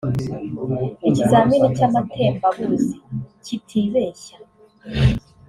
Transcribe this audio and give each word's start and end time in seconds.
ikizamini 1.09 1.67
cy’amatembabuzi 1.77 2.93
kitibeshya 3.45 4.37